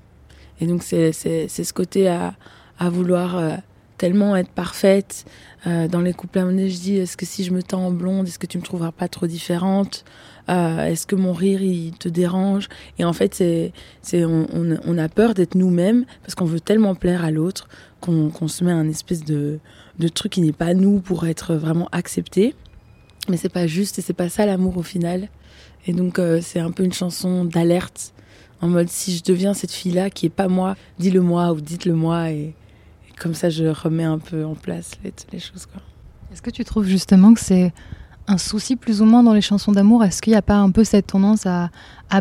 Et 0.60 0.66
donc 0.66 0.82
c'est 0.82 1.12
ce 1.12 1.72
côté 1.72 2.08
à, 2.08 2.34
à 2.78 2.88
vouloir 2.88 3.36
euh, 3.36 3.56
tellement 3.98 4.36
être 4.36 4.50
parfaite. 4.50 5.24
Euh, 5.66 5.88
dans 5.88 6.00
les 6.00 6.12
couplets 6.12 6.42
à 6.42 6.46
je 6.46 6.78
dis 6.78 6.96
est-ce 6.96 7.16
que 7.16 7.26
si 7.26 7.44
je 7.44 7.50
me 7.50 7.62
tends 7.62 7.86
en 7.86 7.90
blonde, 7.90 8.26
est-ce 8.26 8.38
que 8.38 8.46
tu 8.46 8.58
me 8.58 8.62
trouveras 8.62 8.92
pas 8.92 9.08
trop 9.08 9.26
différente? 9.26 10.04
Est-ce 10.46 11.06
que 11.06 11.16
mon 11.16 11.32
rire 11.32 11.62
il 11.62 11.92
te 11.92 12.10
dérange? 12.10 12.68
Et 12.98 13.04
en 13.06 13.14
fait, 13.14 13.34
c'est 13.34 14.24
on, 14.26 14.46
on, 14.84 14.98
a 14.98 15.08
peur 15.08 15.32
d'être 15.32 15.54
nous-mêmes 15.54 16.04
parce 16.20 16.34
qu'on 16.34 16.44
veut 16.44 16.60
tellement 16.60 16.94
plaire 16.94 17.24
à 17.24 17.30
l'autre 17.30 17.66
qu'on 18.02 18.48
se 18.48 18.62
met 18.62 18.72
un 18.72 18.86
espèce 18.86 19.24
de, 19.24 19.58
de 19.98 20.08
truc 20.08 20.32
qui 20.32 20.42
n'est 20.42 20.52
pas 20.52 20.74
nous 20.74 21.00
pour 21.00 21.26
être 21.26 21.54
vraiment 21.54 21.88
accepté. 21.92 22.54
Mais 23.28 23.36
c'est 23.36 23.48
pas 23.48 23.66
juste 23.66 23.98
et 23.98 24.02
c'est 24.02 24.12
pas 24.12 24.28
ça 24.28 24.46
l'amour 24.46 24.76
au 24.76 24.82
final. 24.82 25.28
Et 25.86 25.92
donc 25.92 26.18
euh, 26.18 26.40
c'est 26.42 26.60
un 26.60 26.70
peu 26.70 26.84
une 26.84 26.92
chanson 26.92 27.44
d'alerte 27.44 28.12
en 28.60 28.68
mode 28.68 28.88
si 28.88 29.16
je 29.16 29.22
deviens 29.22 29.52
cette 29.54 29.72
fille-là 29.72 30.10
qui 30.10 30.26
est 30.26 30.30
pas 30.30 30.48
moi, 30.48 30.76
dis-le 30.98 31.20
moi 31.20 31.52
ou 31.52 31.60
dites-le 31.60 31.94
moi 31.94 32.30
et, 32.30 32.54
comme 33.18 33.34
ça 33.34 33.50
je 33.50 33.64
remets 33.64 34.04
un 34.04 34.18
peu 34.18 34.44
en 34.44 34.54
place 34.54 34.92
les, 35.04 35.12
les 35.32 35.38
choses. 35.38 35.66
Est-ce 36.32 36.42
que 36.42 36.50
tu 36.50 36.64
trouves 36.64 36.86
justement 36.86 37.34
que 37.34 37.40
c'est 37.40 37.72
un 38.26 38.38
souci 38.38 38.76
plus 38.76 39.02
ou 39.02 39.04
moins 39.04 39.22
dans 39.22 39.34
les 39.34 39.42
chansons 39.42 39.72
d'amour? 39.72 40.02
Est-ce 40.02 40.22
qu'il 40.22 40.32
n'y 40.32 40.36
a 40.38 40.42
pas 40.42 40.56
un 40.56 40.70
peu 40.70 40.82
cette 40.82 41.08
tendance 41.08 41.46
à, 41.46 41.70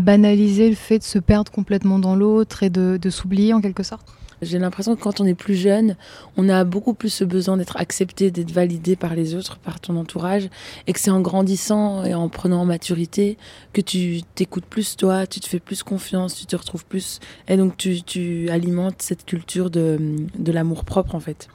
banaliser 0.02 0.70
le 0.70 0.76
fait 0.76 1.00
de 1.00 1.04
se 1.04 1.20
perdre 1.20 1.52
complètement 1.52 2.00
dans 2.00 2.16
l'autre 2.16 2.64
et 2.64 2.70
de 2.70 3.10
s'oublier 3.10 3.54
en 3.54 3.62
quelque 3.62 3.84
sorte? 3.84 4.08
J'ai 4.44 4.60
l'impression 4.60 4.96
que 4.96 5.02
quand 5.02 5.22
on 5.22 5.26
est 5.26 5.34
plus 5.34 5.56
jeune, 5.56 5.96
on 6.38 6.50
a 6.50 6.64
beaucoup 6.64 6.94
plus 6.94 7.10
ce 7.10 7.24
besoin 7.24 7.58
d'être 7.58 7.78
accepté, 7.78 8.32
d'être 8.32 8.52
validé 8.52 8.96
par 8.96 9.16
les 9.16 9.36
autres, 9.36 9.58
par 9.58 9.80
ton 9.80 9.96
entourage, 9.98 10.50
et 10.88 10.94
que 10.94 11.00
c'est 11.00 11.12
en 11.12 11.22
grandissant 11.22 12.04
et 12.04 12.14
en 12.14 12.30
prenant 12.30 12.62
en 12.62 12.66
maturité 12.66 13.38
que 13.74 13.82
tu 13.82 14.22
t'écoutes 14.36 14.66
plus 14.66 14.96
toi, 14.96 15.28
tu 15.28 15.40
te 15.40 15.48
fais 15.48 15.60
plus 15.60 15.84
confiance, 15.84 16.36
tu 16.36 16.46
te 16.46 16.56
retrouves 16.56 16.86
plus, 16.86 17.20
et 17.48 17.58
donc 17.58 17.78
tu, 17.78 18.02
tu 18.04 18.50
alimentes 18.50 19.02
cette 19.02 19.26
culture 19.26 19.70
de, 19.70 20.00
de 20.38 20.52
l'amour 20.52 20.86
propre 20.86 21.16
en 21.16 21.20
fait. 21.20 21.48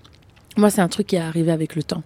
Moi, 0.58 0.70
c'est 0.70 0.80
un 0.80 0.88
truc 0.88 1.06
qui 1.06 1.14
est 1.14 1.20
arrivé 1.20 1.52
avec 1.52 1.76
le 1.76 1.84
temps, 1.84 2.02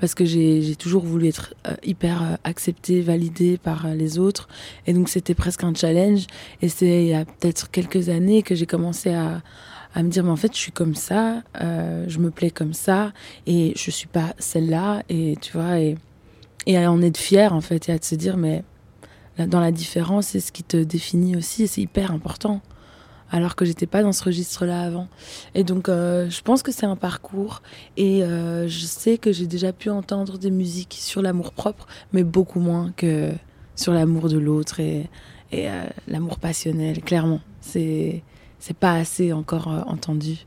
parce 0.00 0.14
que 0.14 0.24
j'ai 0.24 0.74
toujours 0.74 1.04
voulu 1.04 1.28
être 1.28 1.52
euh, 1.66 1.74
hyper 1.82 2.22
euh, 2.22 2.36
accepté, 2.44 3.02
validé 3.02 3.58
par 3.58 3.84
euh, 3.84 3.94
les 3.94 4.18
autres, 4.18 4.48
et 4.86 4.94
donc 4.94 5.10
c'était 5.10 5.34
presque 5.34 5.64
un 5.64 5.74
challenge. 5.74 6.26
Et 6.62 6.70
c'est 6.70 7.02
il 7.02 7.08
y 7.08 7.14
a 7.14 7.26
peut-être 7.26 7.70
quelques 7.70 8.08
années 8.08 8.42
que 8.42 8.54
j'ai 8.54 8.64
commencé 8.64 9.10
à, 9.10 9.42
à 9.94 10.02
me 10.02 10.08
dire 10.08 10.24
mais 10.24 10.30
en 10.30 10.36
fait 10.36 10.52
je 10.54 10.58
suis 10.58 10.72
comme 10.72 10.94
ça, 10.94 11.42
euh, 11.60 12.04
je 12.08 12.18
me 12.18 12.30
plais 12.30 12.50
comme 12.50 12.74
ça 12.74 13.12
et 13.46 13.72
je 13.76 13.90
suis 13.90 14.06
pas 14.06 14.34
celle-là 14.38 15.02
et 15.08 15.36
tu 15.40 15.52
vois 15.52 15.80
et, 15.80 15.96
et 16.66 16.78
à 16.78 16.90
en 16.90 17.02
être 17.02 17.18
fier 17.18 17.52
en 17.52 17.60
fait 17.60 17.88
et 17.88 17.92
à 17.92 17.98
se 18.00 18.14
dire 18.14 18.36
mais 18.36 18.64
dans 19.38 19.60
la 19.60 19.72
différence 19.72 20.28
c'est 20.28 20.40
ce 20.40 20.52
qui 20.52 20.62
te 20.62 20.76
définit 20.76 21.36
aussi 21.36 21.64
et 21.64 21.66
c'est 21.66 21.80
hyper 21.80 22.12
important 22.12 22.60
alors 23.30 23.54
que 23.54 23.64
j'étais 23.64 23.86
pas 23.86 24.02
dans 24.02 24.12
ce 24.12 24.24
registre-là 24.24 24.82
avant. 24.82 25.08
Et 25.54 25.64
donc, 25.64 25.88
euh, 25.88 26.28
je 26.28 26.42
pense 26.42 26.62
que 26.62 26.72
c'est 26.72 26.86
un 26.86 26.96
parcours. 26.96 27.62
Et 27.96 28.24
euh, 28.24 28.66
je 28.68 28.84
sais 28.84 29.18
que 29.18 29.32
j'ai 29.32 29.46
déjà 29.46 29.72
pu 29.72 29.90
entendre 29.90 30.38
des 30.38 30.50
musiques 30.50 30.96
sur 30.98 31.22
l'amour 31.22 31.52
propre, 31.52 31.86
mais 32.12 32.24
beaucoup 32.24 32.60
moins 32.60 32.92
que 32.96 33.32
sur 33.76 33.92
l'amour 33.92 34.28
de 34.28 34.38
l'autre 34.38 34.80
et, 34.80 35.08
l'amour 36.06 36.38
passionnel. 36.38 37.00
Clairement, 37.02 37.40
c'est 37.60 38.22
c'est 38.60 38.76
pas 38.76 38.92
assez 38.92 39.32
encore 39.32 39.68
euh, 39.68 39.80
entendu. 39.86 40.46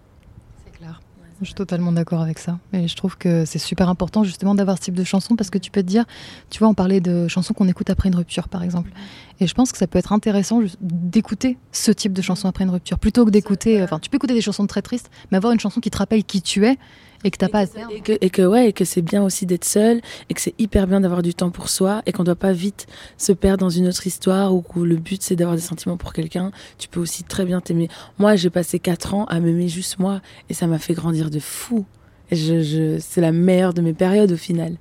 C'est 0.63 0.77
clair. 0.77 1.01
Je 1.41 1.47
suis 1.47 1.55
totalement 1.55 1.91
d'accord 1.91 2.21
avec 2.21 2.39
ça. 2.39 2.59
Et 2.71 2.87
je 2.87 2.95
trouve 2.95 3.17
que 3.17 3.43
c'est 3.43 3.59
super 3.59 3.89
important 3.89 4.23
justement 4.23 4.55
d'avoir 4.55 4.77
ce 4.77 4.83
type 4.83 4.93
de 4.93 5.03
chanson 5.03 5.35
parce 5.35 5.49
que 5.49 5.57
tu 5.57 5.71
peux 5.71 5.81
te 5.81 5.87
dire, 5.87 6.05
tu 6.49 6.59
vois, 6.59 6.69
on 6.69 6.73
parlait 6.73 7.01
de 7.01 7.27
chansons 7.27 7.53
qu'on 7.53 7.67
écoute 7.67 7.89
après 7.89 8.07
une 8.07 8.15
rupture 8.15 8.47
par 8.47 8.63
exemple. 8.63 8.91
Et 9.39 9.47
je 9.47 9.53
pense 9.53 9.71
que 9.71 9.77
ça 9.77 9.87
peut 9.87 9.99
être 9.99 10.13
intéressant 10.13 10.61
d'écouter 10.79 11.57
ce 11.71 11.91
type 11.91 12.13
de 12.13 12.21
chanson 12.21 12.47
après 12.47 12.63
une 12.63 12.69
rupture 12.69 12.99
plutôt 12.99 13.25
que 13.25 13.31
d'écouter, 13.31 13.83
enfin, 13.83 13.99
tu 13.99 14.09
peux 14.09 14.15
écouter 14.15 14.35
des 14.35 14.41
chansons 14.41 14.67
très 14.67 14.81
tristes, 14.81 15.09
mais 15.31 15.37
avoir 15.37 15.51
une 15.51 15.59
chanson 15.59 15.81
qui 15.81 15.89
te 15.89 15.97
rappelle 15.97 16.23
qui 16.23 16.41
tu 16.41 16.65
es 16.65 16.77
et 17.23 17.31
que 17.31 17.37
t'as 17.37 17.49
pas 17.49 17.63
et 17.63 18.01
que, 18.01 18.13
et 18.19 18.29
que 18.29 18.41
ouais 18.41 18.69
et 18.69 18.73
que 18.73 18.85
c'est 18.85 19.01
bien 19.01 19.23
aussi 19.23 19.45
d'être 19.45 19.65
seul 19.65 20.01
et 20.29 20.33
que 20.33 20.41
c'est 20.41 20.55
hyper 20.59 20.87
bien 20.87 21.01
d'avoir 21.01 21.21
du 21.21 21.33
temps 21.33 21.51
pour 21.51 21.69
soi 21.69 22.01
et 22.05 22.11
qu'on 22.11 22.23
doit 22.23 22.35
pas 22.35 22.53
vite 22.53 22.87
se 23.17 23.31
perdre 23.31 23.59
dans 23.65 23.69
une 23.69 23.87
autre 23.87 24.05
histoire 24.05 24.53
où, 24.53 24.63
où 24.75 24.83
le 24.83 24.97
but 24.97 25.21
c'est 25.21 25.35
d'avoir 25.35 25.55
des 25.55 25.61
sentiments 25.61 25.97
pour 25.97 26.13
quelqu'un 26.13 26.51
tu 26.77 26.87
peux 26.87 26.99
aussi 26.99 27.23
très 27.23 27.45
bien 27.45 27.61
t'aimer 27.61 27.87
moi 28.17 28.35
j'ai 28.35 28.49
passé 28.49 28.79
quatre 28.79 29.13
ans 29.13 29.25
à 29.25 29.39
m'aimer 29.39 29.67
juste 29.67 29.99
moi 29.99 30.21
et 30.49 30.53
ça 30.53 30.67
m'a 30.67 30.79
fait 30.79 30.93
grandir 30.93 31.29
de 31.29 31.39
fou 31.39 31.85
Je, 32.31 32.61
je, 32.63 32.97
c'est 32.99 33.21
la 33.21 33.31
meilleure 33.31 33.73
de 33.73 33.81
mes 33.81 33.93
périodes 33.93 34.31
au 34.31 34.37
final. 34.37 34.77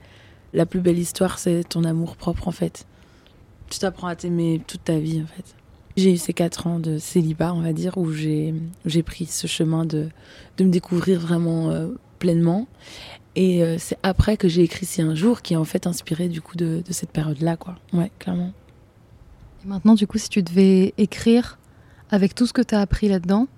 La 0.55 0.65
plus 0.65 0.81
belle 0.81 0.99
histoire, 0.99 1.39
c'est 1.39 1.65
ton 1.69 1.85
amour 1.85 2.17
propre 2.17 2.49
en 2.49 2.53
fait. 2.53 2.87
Tu 3.69 3.79
t'apprends 3.79 4.07
à 4.07 4.17
t'aimer 4.17 4.61
toute 4.67 4.85
ta 4.85 4.99
vie 4.99 5.21
en 5.23 5.27
fait. 5.27 5.55
J'ai 5.97 6.13
eu 6.13 6.17
ces 6.17 6.33
quatre 6.33 6.67
ans 6.67 6.79
de 6.79 6.97
célibat, 6.99 7.53
on 7.53 7.61
va 7.61 7.73
dire, 7.73 7.99
où 7.99 8.11
j'ai, 8.13 8.55
j'ai 8.87 9.03
pris 9.03 9.27
ce 9.27 9.47
chemin 9.47 9.85
de, 9.85 10.09
de 10.57 10.65
me 10.65 10.71
découvrir 10.71 11.21
vraiment 11.21 11.71
euh, 11.71 11.89
pleinement. 12.23 12.69
Et 13.35 13.65
euh, 13.65 13.77
c'est 13.79 13.99
après 14.05 14.37
que 14.37 14.49
j'ai 14.49 14.63
écrit 14.63 14.87
Si 14.87 15.03
un 15.03 15.15
jour, 15.17 15.43
qui 15.43 15.55
est 15.55 15.57
en 15.57 15.65
fait 15.65 15.89
inspiré 15.89 16.29
du 16.29 16.41
coup 16.41 16.57
de, 16.57 16.83
de 16.87 16.93
cette 16.93 17.11
période-là, 17.11 17.57
quoi. 17.57 17.75
Ouais, 17.93 18.13
clairement. 18.21 18.53
Et 19.65 19.69
maintenant, 19.69 19.95
du 19.95 20.07
coup, 20.07 20.19
si 20.19 20.29
tu 20.29 20.43
devais 20.43 20.95
écrire 20.99 21.59
avec 22.11 22.35
tout 22.35 22.47
ce 22.47 22.53
que 22.53 22.63
tu 22.63 22.75
as 22.77 22.81
appris 22.81 23.09
là-dedans, 23.09 23.49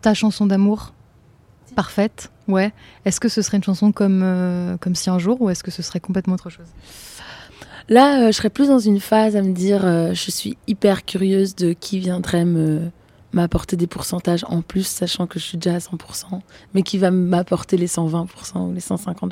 ta 0.00 0.14
chanson 0.14 0.46
d'amour 0.46 0.94
parfaite, 1.76 2.32
ouais, 2.46 2.72
est-ce 3.04 3.20
que 3.20 3.28
ce 3.28 3.42
serait 3.42 3.58
une 3.58 3.64
chanson 3.64 3.92
comme, 3.92 4.22
euh, 4.22 4.78
comme 4.78 4.94
Si 4.94 5.10
un 5.10 5.18
jour 5.18 5.42
ou 5.42 5.50
est-ce 5.50 5.62
que 5.62 5.70
ce 5.70 5.82
serait 5.82 6.00
complètement 6.00 6.34
autre 6.34 6.48
chose? 6.48 6.66
Là, 7.90 8.22
euh, 8.22 8.26
je 8.28 8.32
serais 8.32 8.50
plus 8.50 8.68
dans 8.68 8.78
une 8.78 9.00
phase 9.00 9.36
à 9.36 9.42
me 9.42 9.52
dire 9.52 9.82
je 10.14 10.30
suis 10.30 10.56
hyper 10.66 11.04
curieuse 11.04 11.54
de 11.56 11.74
qui 11.74 11.98
viendrait 11.98 12.46
me 12.46 12.90
m'apporter 13.32 13.76
des 13.76 13.86
pourcentages 13.86 14.44
en 14.48 14.62
plus, 14.62 14.86
sachant 14.86 15.26
que 15.26 15.38
je 15.38 15.44
suis 15.44 15.58
déjà 15.58 15.76
à 15.76 15.78
100%, 15.78 16.40
mais 16.74 16.82
qui 16.82 16.98
va 16.98 17.10
m'apporter 17.10 17.76
les 17.76 17.88
120% 17.88 18.70
ou 18.70 18.72
les 18.72 18.80
150%. 18.80 19.30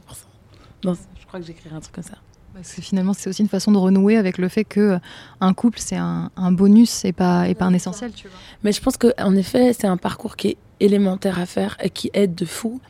Non, 0.85 0.95
je 1.19 1.27
crois 1.27 1.41
que 1.41 1.47
j'écrirai 1.47 1.75
un 1.75 1.81
truc 1.81 1.95
comme 1.95 2.05
ça. 2.05 2.19
Parce 2.55 2.73
que 2.73 2.81
finalement, 2.81 3.13
c'est 3.13 3.29
aussi 3.29 3.43
une 3.43 3.49
façon 3.49 3.71
de 3.71 3.77
renouer 3.77 4.17
avec 4.17 4.39
le 4.39 4.49
fait 4.49 4.65
que 4.65 4.81
euh, 4.81 4.99
un 5.43 5.53
couple, 5.53 5.79
c'est 5.79 5.97
un, 5.97 6.31
un 6.37 6.53
bonus 6.53 7.05
et 7.05 7.13
pas, 7.13 7.49
et 7.49 7.55
pas 7.55 7.67
un 7.67 7.75
essentiel, 7.75 8.13
tu 8.13 8.29
vois. 8.29 8.39
Mais 8.63 8.73
je 8.73 8.81
pense 8.81 8.97
qu'en 8.97 9.37
effet, 9.37 9.75
c'est 9.75 9.87
un 9.87 9.99
parcours 9.99 10.37
qui 10.37 10.49
est 10.49 10.57
élémentaire 10.81 11.39
à 11.39 11.45
faire 11.45 11.77
et 11.83 11.91
qui 11.91 12.11
aide 12.15 12.35
de 12.35 12.47
fou. 12.47 12.81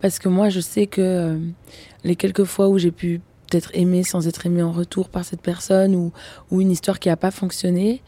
Parce 0.00 0.18
que 0.18 0.28
moi, 0.28 0.50
je 0.50 0.60
sais 0.60 0.86
que 0.86 1.00
euh, 1.00 1.38
les 2.04 2.16
quelques 2.16 2.44
fois 2.44 2.68
où 2.68 2.76
j'ai 2.76 2.90
pu 2.90 3.22
peut-être 3.48 3.70
aimer 3.74 4.02
sans 4.02 4.26
être 4.28 4.44
aimé 4.46 4.62
en 4.62 4.72
retour 4.72 5.08
par 5.08 5.24
cette 5.24 5.40
personne 5.40 5.94
ou, 5.94 6.12
ou 6.50 6.60
une 6.60 6.70
histoire 6.70 6.98
qui 6.98 7.08
n'a 7.08 7.16
pas 7.16 7.30
fonctionné, 7.30 8.02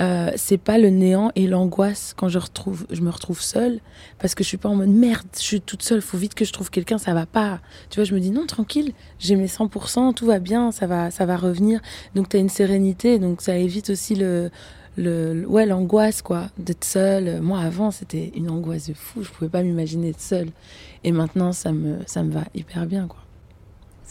euh, 0.00 0.30
c'est 0.36 0.56
pas 0.56 0.78
le 0.78 0.88
néant 0.88 1.30
et 1.36 1.46
l'angoisse 1.46 2.14
quand 2.16 2.28
je 2.28 2.38
retrouve 2.38 2.86
je 2.90 3.02
me 3.02 3.10
retrouve 3.10 3.40
seule 3.40 3.80
parce 4.18 4.34
que 4.34 4.42
je 4.42 4.48
suis 4.48 4.56
pas 4.56 4.70
en 4.70 4.76
mode 4.76 4.88
merde 4.88 5.26
je 5.34 5.42
suis 5.42 5.60
toute 5.60 5.82
seule 5.82 6.00
faut 6.00 6.16
vite 6.16 6.34
que 6.34 6.46
je 6.46 6.52
trouve 6.52 6.70
quelqu'un 6.70 6.96
ça 6.96 7.12
va 7.12 7.26
pas. 7.26 7.60
Tu 7.90 7.96
vois 8.00 8.04
je 8.04 8.14
me 8.14 8.20
dis 8.20 8.30
non 8.30 8.46
tranquille 8.46 8.92
j'ai 9.18 9.36
mes 9.36 9.46
100% 9.46 10.14
tout 10.14 10.26
va 10.26 10.38
bien 10.38 10.72
ça 10.72 10.86
va 10.86 11.10
ça 11.10 11.26
va 11.26 11.36
revenir. 11.36 11.80
Donc 12.14 12.30
tu 12.30 12.36
as 12.36 12.40
une 12.40 12.48
sérénité 12.48 13.18
donc 13.18 13.42
ça 13.42 13.56
évite 13.56 13.90
aussi 13.90 14.14
le 14.14 14.50
le 14.96 15.44
ouais 15.46 15.66
l'angoisse 15.66 16.22
quoi 16.22 16.48
d'être 16.58 16.84
seule. 16.84 17.40
Moi 17.42 17.60
avant 17.60 17.90
c'était 17.90 18.32
une 18.34 18.48
angoisse 18.48 18.88
de 18.88 18.94
fou 18.94 19.22
je 19.22 19.30
pouvais 19.30 19.50
pas 19.50 19.62
m'imaginer 19.62 20.10
être 20.10 20.20
seule. 20.20 20.48
Et 21.04 21.12
maintenant 21.12 21.52
ça 21.52 21.72
me 21.72 21.98
ça 22.06 22.22
me 22.22 22.32
va 22.32 22.44
hyper 22.54 22.86
bien 22.86 23.06
quoi 23.06 23.20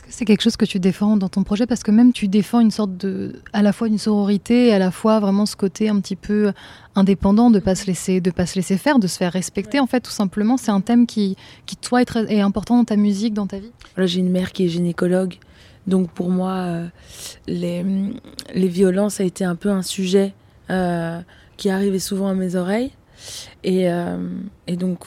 c'est 0.10 0.26
quelque 0.26 0.42
chose 0.42 0.58
que 0.58 0.66
tu 0.66 0.80
défends 0.80 1.18
dans 1.18 1.30
ton 1.30 1.44
projet 1.44 1.66
Parce 1.66 1.84
que 1.84 1.92
même 1.92 2.14
tu 2.14 2.28
défends 2.28 2.60
une 2.60 2.72
sorte 2.72 2.98
de, 2.98 3.42
à 3.54 3.62
la 3.62 3.74
fois 3.74 3.88
une 3.88 3.98
sororité, 3.98 4.68
et 4.68 4.74
à 4.74 4.80
la 4.80 4.92
fois 4.92 5.20
vraiment 5.20 5.46
ce 5.46 5.56
côté 5.56 5.90
un 5.90 6.00
petit 6.00 6.16
peu 6.16 6.52
indépendant, 6.96 7.52
de 7.52 7.60
pas 7.60 7.76
se 7.76 7.86
laisser, 7.88 8.22
de 8.22 8.32
pas 8.32 8.46
se 8.46 8.56
laisser 8.56 8.78
faire, 8.78 9.00
de 9.00 9.08
se 9.08 9.18
faire 9.18 9.32
respecter. 9.32 9.80
En 9.80 9.88
fait, 9.88 10.02
tout 10.02 10.12
simplement, 10.12 10.58
c'est 10.58 10.72
un 10.72 10.82
thème 10.82 11.08
qui, 11.08 11.38
qui 11.66 11.76
toi 11.76 12.02
est, 12.02 12.06
très, 12.06 12.32
est 12.34 12.42
important 12.42 12.78
dans 12.78 12.86
ta 12.86 12.96
musique, 12.96 13.34
dans 13.34 13.48
ta 13.48 13.60
vie? 13.60 13.72
Voilà, 13.96 14.08
j'ai 14.08 14.20
une 14.20 14.32
mère 14.32 14.52
qui 14.52 14.66
est 14.66 14.70
gynécologue, 14.70 15.36
donc 15.88 16.12
pour 16.12 16.30
moi, 16.30 16.54
euh, 16.54 16.88
les, 17.48 17.86
les 18.54 18.68
violences 18.68 19.20
a 19.20 19.24
été 19.24 19.44
un 19.44 19.56
peu 19.56 19.70
un 19.70 19.82
sujet 19.82 20.34
euh, 20.70 21.20
qui 21.58 21.70
arrivait 21.70 22.00
souvent 22.00 22.28
à 22.28 22.34
mes 22.34 22.56
oreilles. 22.56 22.92
Et, 23.64 23.92
euh, 23.92 24.18
et 24.68 24.76
donc, 24.76 25.06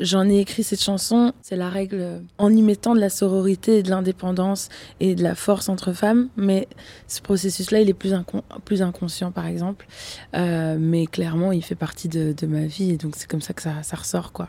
j'en 0.00 0.28
ai 0.28 0.38
écrit 0.38 0.62
cette 0.62 0.82
chanson. 0.82 1.32
C'est 1.42 1.56
la 1.56 1.68
règle 1.68 2.22
en 2.38 2.52
y 2.52 2.62
mettant 2.62 2.94
de 2.94 3.00
la 3.00 3.10
sororité 3.10 3.82
de 3.82 3.90
l'indépendance 3.90 4.68
et 5.00 5.14
de 5.14 5.22
la 5.22 5.34
force 5.34 5.68
entre 5.68 5.92
femmes. 5.92 6.28
Mais 6.36 6.68
ce 7.08 7.20
processus-là, 7.20 7.80
il 7.80 7.88
est 7.88 7.94
plus, 7.94 8.12
incon- 8.12 8.42
plus 8.64 8.82
inconscient, 8.82 9.30
par 9.30 9.46
exemple. 9.46 9.86
Euh, 10.34 10.76
mais 10.78 11.06
clairement, 11.06 11.52
il 11.52 11.62
fait 11.62 11.74
partie 11.74 12.08
de, 12.08 12.34
ma 12.46 12.66
vie. 12.66 12.92
Et 12.92 12.96
donc, 12.96 13.14
c'est 13.16 13.28
comme 13.28 13.40
ça 13.40 13.54
que 13.54 13.62
ça, 13.62 13.80
ressort, 13.92 14.32
quoi. 14.32 14.48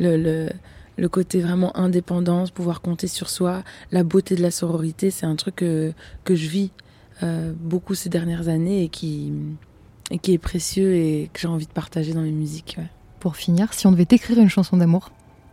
Le, 0.00 0.48
côté 1.10 1.40
vraiment 1.40 1.76
indépendance, 1.76 2.50
pouvoir 2.50 2.80
compter 2.80 3.06
sur 3.06 3.30
soi, 3.30 3.62
la 3.92 4.02
beauté 4.02 4.34
de 4.34 4.42
la 4.42 4.50
sororité, 4.50 5.10
c'est 5.10 5.26
un 5.26 5.36
truc 5.36 5.56
que, 5.56 5.92
que 6.24 6.34
je 6.34 6.48
vis 6.48 6.70
euh, 7.22 7.52
beaucoup 7.56 7.94
ces 7.94 8.08
dernières 8.08 8.48
années 8.48 8.82
et 8.82 8.88
qui, 8.88 9.32
et 10.10 10.18
qui 10.18 10.32
est 10.32 10.38
précieux 10.38 10.94
et 10.94 11.30
que 11.32 11.40
j'ai 11.40 11.48
envie 11.48 11.66
de 11.66 11.72
partager 11.72 12.14
dans 12.14 12.22
mes 12.22 12.32
musiques. 12.32 12.76
Ouais. 12.78 12.88
Pour 13.20 13.36
finir, 13.36 13.72
si 13.74 13.86
on 13.86 13.92
devait 13.92 14.04
t'écrire 14.06 14.38
une 14.38 14.48
chanson 14.48 14.76
d'amour, 14.76 15.10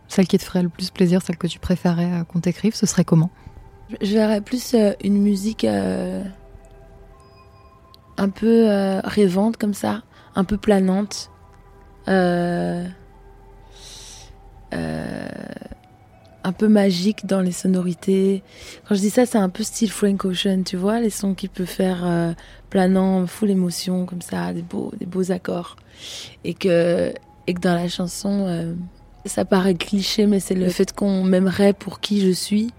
celle 0.08 0.26
qui 0.28 0.38
te 0.38 0.44
ferait 0.44 0.62
le 0.62 0.68
plus 0.68 0.90
plaisir, 0.90 1.20
celle 1.22 1.36
que 1.36 1.46
tu 1.48 1.58
préférais 1.58 2.12
euh, 2.12 2.24
qu'on 2.24 2.40
t'écrive, 2.40 2.74
ce 2.74 2.86
serait 2.86 3.04
comment? 3.04 3.30
Je- 4.00 4.12
verrais 4.14 4.40
plus 4.40 4.74
euh, 4.74 4.92
une 5.02 5.20
musique 5.20 5.64
euh, 5.64 6.22
un 8.16 8.28
peu 8.28 8.68
rêvante 9.04 9.56
comme 9.56 9.74
ça, 9.74 10.02
un 10.34 10.44
peu 10.44 10.56
planante. 10.56 11.30
Un 16.44 16.52
peu 16.52 16.68
magique 16.68 17.26
dans 17.26 17.40
les 17.40 17.50
sonorités. 17.50 18.44
Quand 18.88 18.94
je 18.94 19.00
dis 19.00 19.10
ça, 19.10 19.26
c'est 19.26 19.38
un 19.38 19.48
peu 19.48 19.64
style 19.64 19.90
Frank 19.90 20.24
Ocean, 20.24 20.62
tu 20.64 20.76
vois, 20.76 21.00
les 21.00 21.10
sons 21.10 21.34
qu'il 21.34 21.48
peut 21.50 21.64
faire 21.64 22.34
planant, 22.70 23.26
full 23.26 23.50
émotion, 23.50 24.06
comme 24.06 24.22
ça, 24.22 24.52
des 24.52 24.62
beaux, 24.62 24.92
des 24.96 25.06
beaux 25.06 25.32
accords. 25.32 25.74
Et 26.44 26.54
que, 26.54 27.12
et 27.46 27.54
que 27.54 27.60
dans 27.60 27.74
la 27.74 27.88
chanson, 27.88 28.46
euh, 28.46 28.74
ça 29.24 29.44
paraît 29.44 29.74
cliché, 29.74 30.26
mais 30.26 30.40
c'est 30.40 30.54
le 30.54 30.68
fait 30.68 30.92
qu'on 30.94 31.22
m'aimerait 31.24 31.72
pour 31.72 32.00
qui 32.00 32.20
je 32.20 32.30
suis 32.30 32.72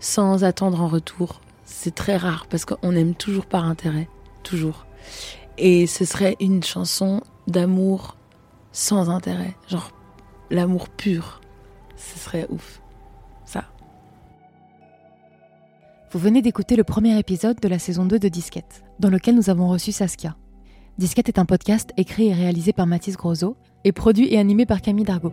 sans 0.00 0.44
attendre 0.44 0.80
en 0.80 0.88
retour. 0.88 1.40
C'est 1.64 1.94
très 1.94 2.16
rare 2.16 2.46
parce 2.48 2.64
qu'on 2.64 2.92
aime 2.92 3.14
toujours 3.14 3.46
par 3.46 3.64
intérêt, 3.64 4.08
toujours. 4.42 4.86
Et 5.58 5.86
ce 5.86 6.04
serait 6.04 6.36
une 6.40 6.62
chanson 6.62 7.22
d'amour 7.46 8.16
sans 8.72 9.08
intérêt, 9.08 9.56
genre 9.68 9.92
l'amour 10.50 10.88
pur. 10.88 11.40
Ce 11.96 12.18
serait 12.18 12.46
ouf. 12.50 12.80
Ça. 13.44 13.64
Vous 16.10 16.18
venez 16.18 16.42
d'écouter 16.42 16.76
le 16.76 16.84
premier 16.84 17.18
épisode 17.18 17.60
de 17.60 17.68
la 17.68 17.78
saison 17.78 18.04
2 18.04 18.18
de 18.18 18.28
Disquette, 18.28 18.84
dans 18.98 19.10
lequel 19.10 19.34
nous 19.36 19.50
avons 19.50 19.68
reçu 19.68 19.92
Saskia. 19.92 20.36
Disquette 20.98 21.28
est 21.28 21.38
un 21.38 21.44
podcast 21.44 21.90
écrit 21.96 22.28
et 22.28 22.34
réalisé 22.34 22.72
par 22.72 22.86
Mathis 22.86 23.16
Grosso 23.16 23.56
et 23.84 23.92
produit 23.92 24.32
et 24.32 24.38
animé 24.38 24.66
par 24.66 24.80
Camille 24.80 25.04
Dargaud. 25.04 25.32